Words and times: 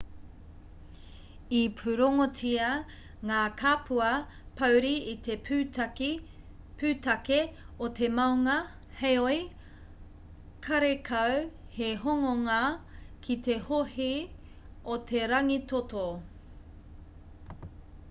i 1.55 1.57
pūrongotia 1.79 2.69
ngā 3.31 3.41
kapua 3.59 4.07
pōuri 4.61 4.93
i 5.09 5.11
te 5.27 5.35
pūtake 6.79 7.37
o 7.87 7.89
te 7.99 8.09
maunga 8.21 8.55
heoi 9.01 9.37
karekau 10.69 11.35
he 11.75 11.89
hononga 12.05 12.59
ki 13.27 13.35
te 13.49 13.59
hohe 13.69 14.07
o 14.97 14.97
te 15.13 15.21
rangitoto 15.35 16.07